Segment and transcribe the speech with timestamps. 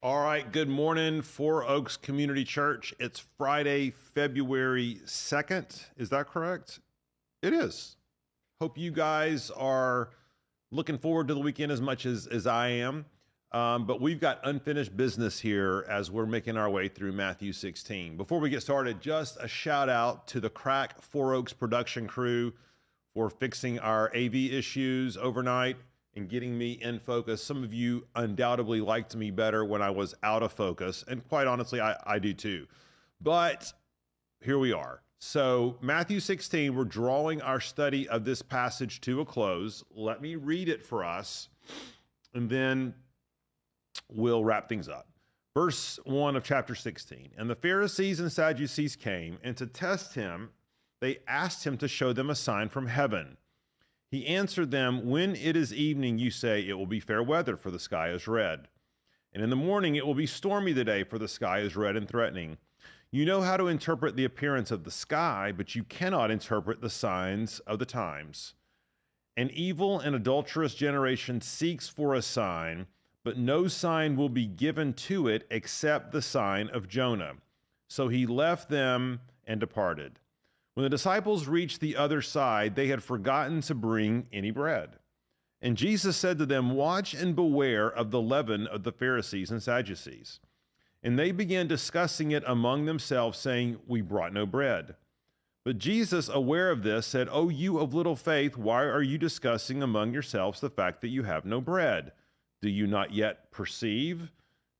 [0.00, 2.94] All right, good morning, Four Oaks Community Church.
[3.00, 5.86] It's Friday, February 2nd.
[5.96, 6.78] Is that correct?
[7.42, 7.96] It is.
[8.60, 10.10] Hope you guys are
[10.70, 13.06] looking forward to the weekend as much as, as I am.
[13.50, 18.16] Um, but we've got unfinished business here as we're making our way through Matthew 16.
[18.16, 22.52] Before we get started, just a shout out to the Crack Four Oaks production crew
[23.14, 25.76] for fixing our AV issues overnight
[26.18, 27.42] and getting me in focus.
[27.42, 31.46] Some of you undoubtedly liked me better when I was out of focus, and quite
[31.46, 32.66] honestly, I, I do too.
[33.20, 33.72] But
[34.42, 35.02] here we are.
[35.20, 39.82] So, Matthew 16, we're drawing our study of this passage to a close.
[39.90, 41.48] Let me read it for us,
[42.34, 42.94] and then
[44.12, 45.08] we'll wrap things up.
[45.54, 50.50] Verse 1 of chapter 16 And the Pharisees and Sadducees came, and to test him,
[51.00, 53.36] they asked him to show them a sign from heaven.
[54.10, 57.70] He answered them, When it is evening, you say, It will be fair weather, for
[57.70, 58.68] the sky is red.
[59.32, 61.96] And in the morning, it will be stormy the day, for the sky is red
[61.96, 62.56] and threatening.
[63.10, 66.90] You know how to interpret the appearance of the sky, but you cannot interpret the
[66.90, 68.54] signs of the times.
[69.36, 72.86] An evil and adulterous generation seeks for a sign,
[73.24, 77.34] but no sign will be given to it except the sign of Jonah.
[77.88, 80.18] So he left them and departed.
[80.78, 84.90] When the disciples reached the other side, they had forgotten to bring any bread.
[85.60, 89.60] And Jesus said to them, Watch and beware of the leaven of the Pharisees and
[89.60, 90.38] Sadducees.
[91.02, 94.94] And they began discussing it among themselves, saying, We brought no bread.
[95.64, 99.82] But Jesus, aware of this, said, O you of little faith, why are you discussing
[99.82, 102.12] among yourselves the fact that you have no bread?
[102.62, 104.30] Do you not yet perceive?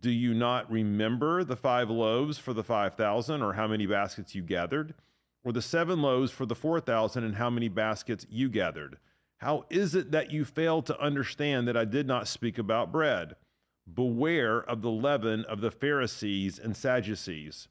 [0.00, 4.34] Do you not remember the five loaves for the five thousand, or how many baskets
[4.34, 4.92] you gathered?
[5.44, 8.96] Or the seven loaves for the four thousand, and how many baskets you gathered?
[9.38, 13.36] How is it that you fail to understand that I did not speak about bread?
[13.92, 17.68] Beware of the leaven of the Pharisees and Sadducees.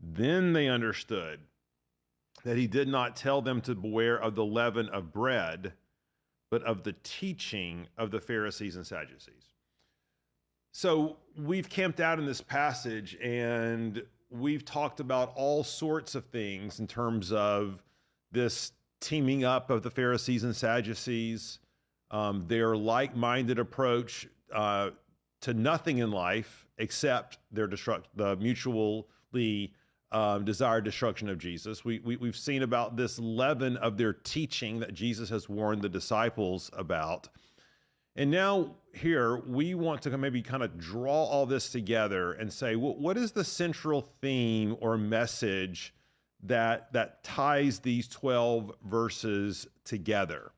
[0.00, 1.40] Then they understood
[2.42, 5.74] that he did not tell them to beware of the leaven of bread,
[6.50, 9.52] but of the teaching of the Pharisees and Sadducees.
[10.72, 16.80] So we've camped out in this passage and we've talked about all sorts of things
[16.80, 17.82] in terms of
[18.30, 21.58] this teaming up of the Pharisees and Sadducees,
[22.10, 24.90] um, their like minded approach uh,
[25.42, 29.72] to nothing in life except their destruct, the mutually
[30.12, 31.84] um, desired destruction of Jesus.
[31.84, 35.88] We, we, we've seen about this leaven of their teaching that Jesus has warned the
[35.88, 37.28] disciples about.
[38.16, 42.76] And now, here, we want to maybe kind of draw all this together and say,
[42.76, 45.94] well, what is the central theme or message
[46.42, 50.52] that, that ties these 12 verses together?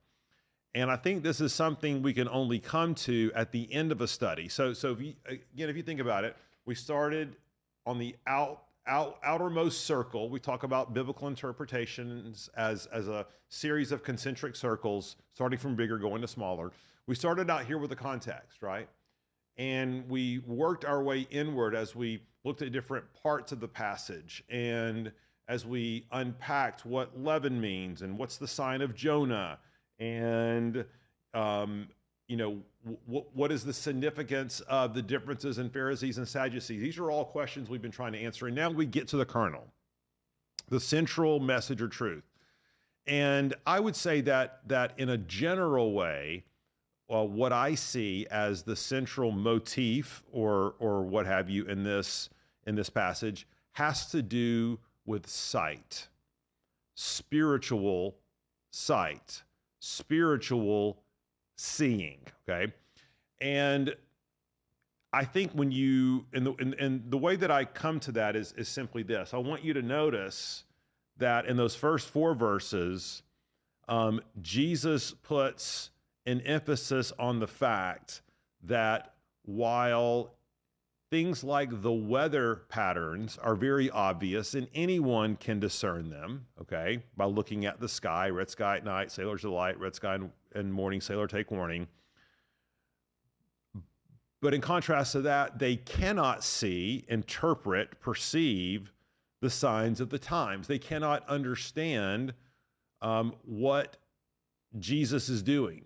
[0.73, 4.01] And I think this is something we can only come to at the end of
[4.01, 4.49] a study.
[4.49, 7.37] So, so if you, again, if you think about it, we started
[7.85, 10.29] on the out, out, outermost circle.
[10.29, 15.97] We talk about biblical interpretations as, as a series of concentric circles, starting from bigger,
[15.97, 16.71] going to smaller
[17.07, 18.87] we started out here with the context, right?
[19.57, 24.43] And we worked our way inward as we looked at different parts of the passage
[24.49, 25.11] and
[25.47, 29.59] as we unpacked what leaven means and what's the sign of Jonah
[29.99, 30.83] and
[31.33, 31.87] um,
[32.27, 32.57] you know
[33.05, 36.81] what is the significance of the differences in Pharisees and Sadducees.
[36.81, 39.25] These are all questions we've been trying to answer, and now we get to the
[39.25, 39.65] kernel,
[40.69, 42.23] the central message or truth.
[43.07, 46.43] And I would say that that in a general way,
[47.07, 52.29] well, what I see as the central motif or or what have you in this
[52.65, 56.07] in this passage has to do with sight.
[56.95, 58.15] Spiritual
[58.71, 59.43] sight.
[59.79, 61.03] Spiritual
[61.55, 62.71] seeing, okay?
[63.41, 63.95] And
[65.13, 68.35] I think when you and the and, and the way that I come to that
[68.35, 69.33] is is simply this.
[69.33, 70.65] I want you to notice
[71.17, 73.23] that in those first four verses,
[73.87, 75.91] um, Jesus puts
[76.25, 78.23] an emphasis on the fact
[78.63, 79.13] that
[79.43, 80.35] while
[81.11, 87.25] things like the weather patterns are very obvious and anyone can discern them, okay, by
[87.25, 90.31] looking at the sky, red sky at night, sailors delight, red sky in
[90.63, 91.87] morning, sailor take warning.
[94.41, 98.91] But in contrast to that, they cannot see, interpret, perceive
[99.41, 100.67] the signs of the times.
[100.67, 102.33] They cannot understand
[103.01, 103.97] um, what
[104.77, 105.85] Jesus is doing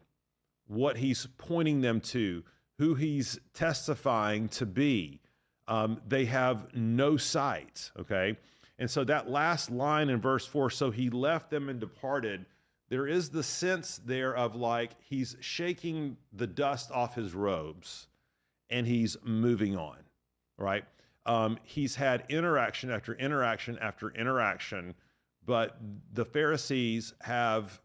[0.70, 2.44] what he's pointing them to,
[2.78, 5.20] who he's testifying to be.
[5.68, 8.38] Um, they have no sight, okay?
[8.78, 12.46] And so that last line in verse 4 so he left them and departed.
[12.90, 18.08] There is the sense there of like he's shaking the dust off his robes
[18.70, 19.98] and he's moving on.
[20.60, 20.84] right?
[21.26, 24.94] Um, he's had interaction after interaction after interaction,
[25.46, 25.78] but
[26.14, 27.82] the Pharisees have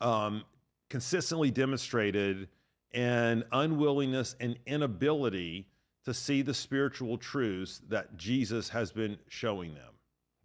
[0.00, 0.44] um,
[0.90, 2.48] consistently demonstrated
[2.92, 5.66] an unwillingness and inability
[6.04, 9.92] to see the spiritual truths that Jesus has been showing them.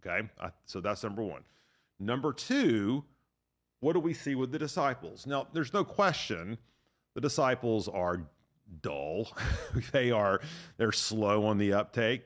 [0.04, 0.28] Okay,
[0.66, 1.42] so that's number one.
[1.98, 3.04] Number two,
[3.84, 5.26] what do we see with the disciples?
[5.26, 6.56] Now, there's no question
[7.14, 8.22] the disciples are
[8.80, 9.28] dull.
[9.92, 10.40] they are
[10.78, 12.22] they're slow on the uptake.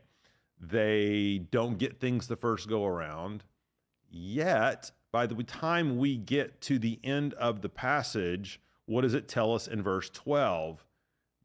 [0.60, 3.42] They don't get things the first go around.
[4.08, 9.26] Yet, by the time we get to the end of the passage, what does it
[9.26, 10.86] tell us in verse 12?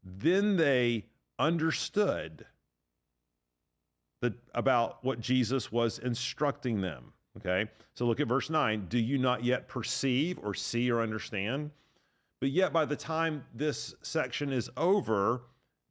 [0.04, 1.06] Then they
[1.40, 2.46] understood
[4.20, 7.13] the, about what Jesus was instructing them.
[7.38, 8.86] Okay, so look at verse 9.
[8.88, 11.70] Do you not yet perceive or see or understand?
[12.40, 15.42] But yet, by the time this section is over,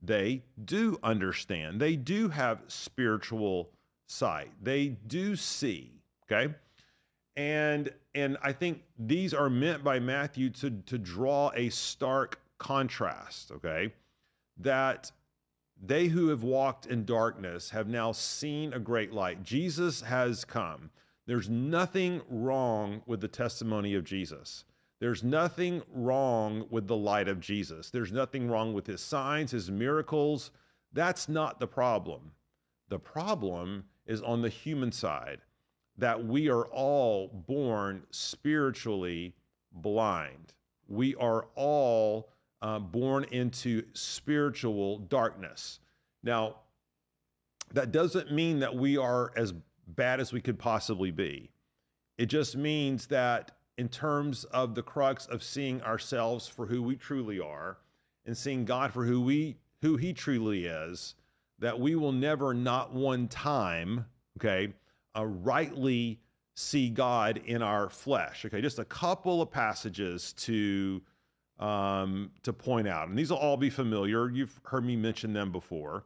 [0.02, 1.80] they do understand.
[1.80, 3.72] They do have spiritual
[4.08, 4.52] sight.
[4.62, 5.92] They do see.
[6.26, 6.54] Okay.
[7.36, 13.52] And and I think these are meant by Matthew to, to draw a stark contrast,
[13.52, 13.92] okay?
[14.58, 15.12] That
[15.82, 19.42] they who have walked in darkness have now seen a great light.
[19.44, 20.92] Jesus has come.
[21.26, 24.66] There's nothing wrong with the testimony of Jesus.
[25.00, 27.90] There's nothing wrong with the light of Jesus.
[27.90, 30.52] There's nothing wrong with his signs, his miracles.
[30.92, 32.32] That's not the problem.
[32.90, 35.40] The problem is on the human side
[35.98, 39.34] that we are all born spiritually
[39.72, 40.54] blind.
[40.88, 42.30] We are all
[42.62, 45.80] uh, born into spiritual darkness.
[46.24, 46.56] Now,
[47.74, 49.54] that doesn't mean that we are as
[49.88, 51.50] bad as we could possibly be.
[52.18, 56.96] It just means that in terms of the crux of seeing ourselves for who we
[56.96, 57.78] truly are
[58.26, 61.16] and seeing God for who we who he truly is,
[61.60, 64.06] that we will never not one time,
[64.38, 64.72] okay,
[65.18, 66.20] uh, rightly
[66.56, 68.46] see God in our flesh.
[68.46, 71.02] Okay, just a couple of passages to
[71.60, 74.30] um, to point out, and these will all be familiar.
[74.30, 76.06] You've heard me mention them before,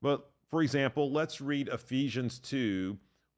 [0.00, 2.96] but for example, let's read Ephesians two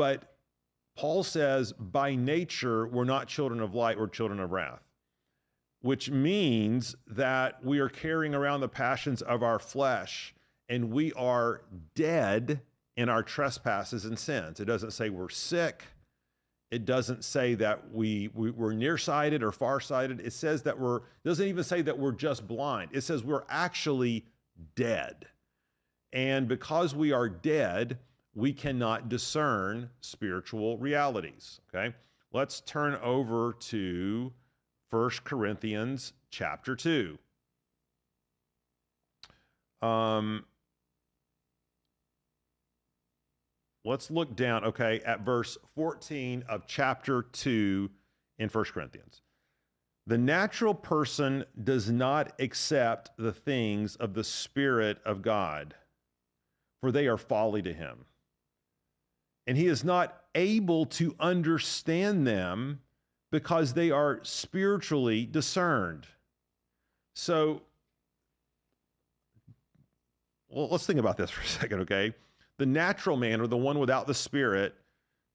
[0.00, 0.32] But
[0.96, 4.80] Paul says, by nature, we're not children of light, we're children of wrath,
[5.82, 10.34] which means that we are carrying around the passions of our flesh
[10.70, 11.60] and we are
[11.94, 12.62] dead
[12.96, 14.58] in our trespasses and sins.
[14.58, 15.84] It doesn't say we're sick.
[16.70, 20.20] It doesn't say that we, we are nearsighted or farsighted.
[20.20, 22.88] It says that we're doesn't even say that we're just blind.
[22.94, 24.24] It says we're actually
[24.76, 25.26] dead.
[26.14, 27.98] And because we are dead,
[28.34, 31.60] we cannot discern spiritual realities.
[31.68, 31.94] Okay?
[32.32, 34.32] Let's turn over to
[34.90, 37.18] 1 Corinthians chapter 2.
[39.82, 40.44] Um,
[43.84, 47.90] let's look down, okay, at verse 14 of chapter 2
[48.38, 49.22] in 1 Corinthians.
[50.06, 55.74] The natural person does not accept the things of the Spirit of God,
[56.80, 58.04] for they are folly to him.
[59.46, 62.80] And he is not able to understand them
[63.30, 66.06] because they are spiritually discerned.
[67.14, 67.62] So,
[70.48, 72.14] well, let's think about this for a second, okay?
[72.58, 74.74] The natural man, or the one without the Spirit,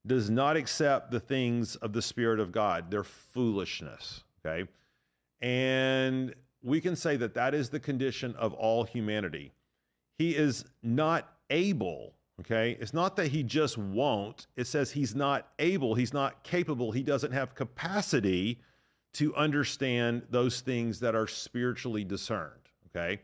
[0.06, 2.92] does not accept the things of the Spirit of God.
[2.92, 4.70] They're foolishness, okay?
[5.42, 6.34] And
[6.64, 9.52] we can say that that is the condition of all humanity.
[10.18, 12.78] He is not able, okay?
[12.80, 17.04] It's not that he just won't, it says he's not able, he's not capable, he
[17.04, 18.60] doesn't have capacity
[19.14, 23.22] to understand those things that are spiritually discerned, okay?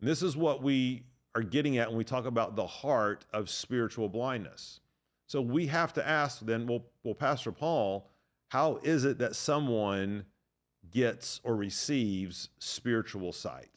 [0.00, 1.04] And this is what we
[1.34, 4.80] are getting at when we talk about the heart of spiritual blindness.
[5.26, 8.10] So we have to ask then, well, well, Pastor Paul,
[8.48, 10.26] how is it that someone
[10.90, 13.70] gets or receives spiritual sight?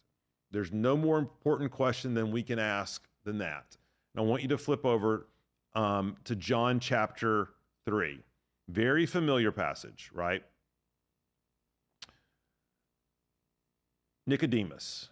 [0.52, 3.78] There's no more important question than we can ask than that.
[4.16, 5.28] And I want you to flip over
[5.74, 7.50] um, to John chapter
[7.86, 8.20] 3.
[8.70, 10.42] Very familiar passage, right?
[14.26, 15.10] Nicodemus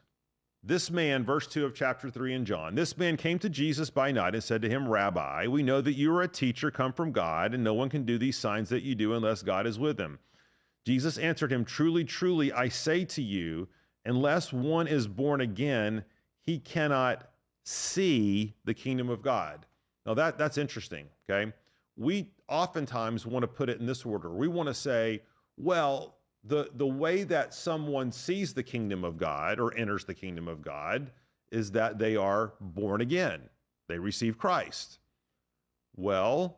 [0.63, 4.13] This man, verse 2 of chapter 3 in John, this man came to Jesus by
[4.13, 7.11] night and said to him, Rabbi, we know that you are a teacher come from
[7.11, 9.99] God, and no one can do these signs that you do unless God is with
[9.99, 10.17] him.
[10.85, 13.67] Jesus answered him, Truly, truly, I say to you,
[14.05, 16.05] unless one is born again,
[16.41, 17.29] he cannot
[17.63, 19.65] see the kingdom of God.
[20.05, 21.51] Now that that's interesting, okay?
[21.95, 24.33] We oftentimes want to put it in this order.
[24.33, 25.21] We want to say,
[25.57, 30.47] well, the the way that someone sees the kingdom of God or enters the kingdom
[30.47, 31.11] of God
[31.51, 33.41] is that they are born again.
[33.87, 34.99] They receive Christ.
[35.95, 36.57] Well,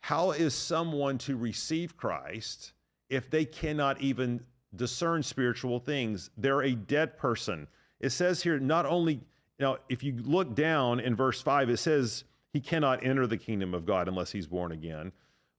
[0.00, 2.72] how is someone to receive Christ
[3.08, 4.44] if they cannot even
[4.76, 6.30] discern spiritual things?
[6.36, 7.66] They're a dead person.
[8.00, 9.20] It says here, not only, you
[9.60, 13.74] know, if you look down in verse 5, it says he cannot enter the kingdom
[13.74, 15.12] of God unless he's born again.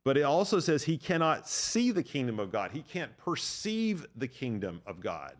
[0.06, 2.72] But it also says he cannot see the kingdom of God.
[2.72, 5.36] He can't perceive the kingdom of God.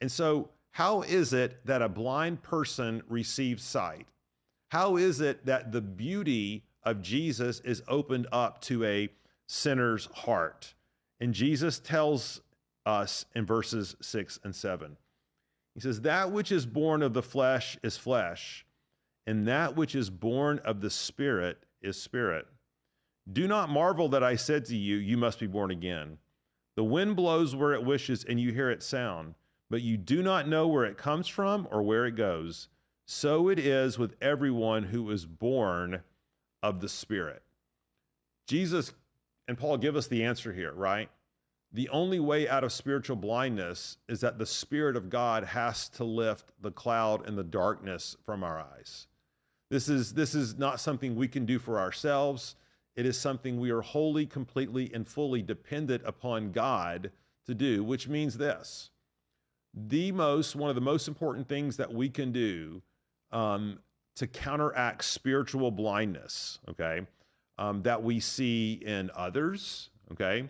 [0.00, 4.08] And so, how is it that a blind person receives sight?
[4.68, 9.08] How is it that the beauty of Jesus is opened up to a
[9.46, 10.74] sinner's heart.
[11.20, 12.40] And Jesus tells
[12.86, 14.96] us in verses 6 and 7.
[15.74, 18.64] He says, That which is born of the flesh is flesh,
[19.26, 22.46] and that which is born of the Spirit is spirit.
[23.32, 26.18] Do not marvel that I said to you, You must be born again.
[26.76, 29.34] The wind blows where it wishes, and you hear its sound,
[29.70, 32.68] but you do not know where it comes from or where it goes.
[33.06, 36.02] So it is with everyone who is born
[36.62, 37.42] of the Spirit.
[38.46, 38.92] Jesus
[39.46, 41.10] and Paul give us the answer here, right?
[41.74, 46.04] The only way out of spiritual blindness is that the Spirit of God has to
[46.04, 49.08] lift the cloud and the darkness from our eyes.
[49.70, 52.54] This is, this is not something we can do for ourselves.
[52.94, 57.10] It is something we are wholly, completely, and fully dependent upon God
[57.46, 58.90] to do, which means this
[59.76, 62.80] the most, one of the most important things that we can do
[63.32, 63.80] um,
[64.14, 67.00] to counteract spiritual blindness, okay,
[67.58, 70.48] um, that we see in others, okay,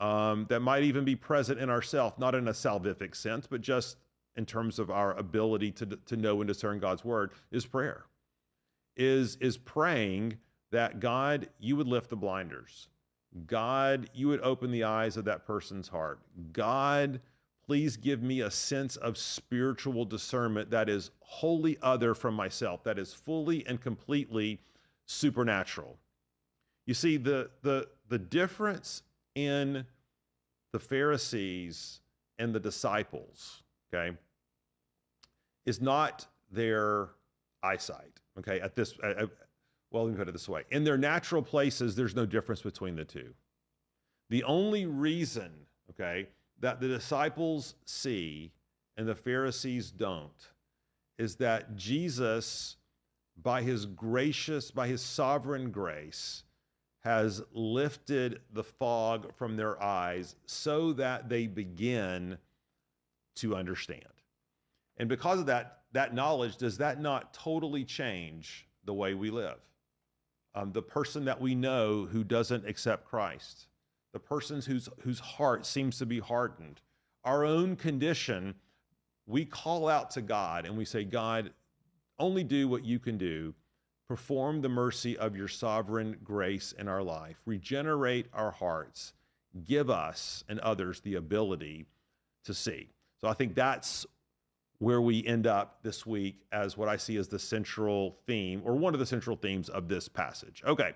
[0.00, 3.98] um, that might even be present in ourself, not in a salvific sense, but just
[4.36, 8.04] in terms of our ability to, to know and discern God's word, is prayer.
[8.96, 10.38] Is, is praying
[10.72, 12.88] that God, you would lift the blinders.
[13.46, 16.20] God, you would open the eyes of that person's heart.
[16.52, 17.20] God,
[17.64, 22.98] please give me a sense of spiritual discernment that is wholly other from myself, that
[22.98, 24.60] is fully and completely
[25.06, 25.96] supernatural.
[26.86, 29.02] You see, the, the, the difference
[29.34, 29.84] in
[30.72, 32.00] the Pharisees
[32.38, 34.16] and the disciples, okay,
[35.66, 37.08] is not their
[37.62, 39.26] eyesight, okay, at this, uh,
[39.90, 40.64] well, let me put it this way.
[40.70, 43.34] In their natural places, there's no difference between the two.
[44.30, 45.50] The only reason,
[45.90, 46.28] okay,
[46.60, 48.52] that the disciples see
[48.96, 50.30] and the Pharisees don't
[51.18, 52.76] is that Jesus,
[53.42, 56.44] by his gracious, by his sovereign grace,
[57.00, 62.36] has lifted the fog from their eyes so that they begin
[63.36, 64.04] to understand.
[64.98, 69.58] And because of that, that knowledge, does that not totally change the way we live?
[70.54, 73.68] Um, the person that we know who doesn't accept Christ,
[74.12, 76.80] the persons whose, whose heart seems to be hardened.
[77.24, 78.54] Our own condition,
[79.26, 81.52] we call out to God and we say, God,
[82.18, 83.54] only do what you can do.
[84.10, 87.36] Perform the mercy of your sovereign grace in our life.
[87.46, 89.12] Regenerate our hearts.
[89.62, 91.86] Give us and others the ability
[92.42, 92.88] to see.
[93.20, 94.06] So I think that's
[94.80, 98.74] where we end up this week as what I see as the central theme or
[98.74, 100.60] one of the central themes of this passage.
[100.66, 100.92] Okay.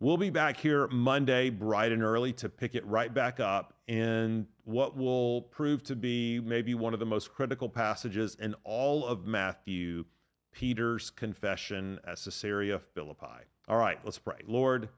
[0.00, 4.46] We'll be back here Monday, bright and early, to pick it right back up in
[4.64, 9.26] what will prove to be maybe one of the most critical passages in all of
[9.26, 10.06] Matthew,
[10.54, 13.44] Peter's confession at Caesarea Philippi.
[13.68, 14.38] All right, let's pray.
[14.46, 14.88] Lord,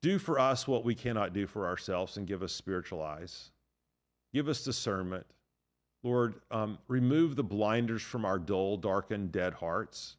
[0.00, 3.50] do for us what we cannot do for ourselves and give us spiritual eyes.
[4.32, 5.26] Give us discernment.
[6.02, 10.16] Lord, um, remove the blinders from our dull, darkened, dead hearts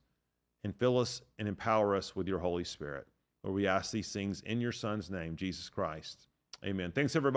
[0.63, 3.07] and fill us and empower us with your Holy Spirit.
[3.43, 6.27] Lord, we ask these things in your Son's name, Jesus Christ.
[6.65, 6.91] Amen.
[6.91, 7.31] Thanks, everybody.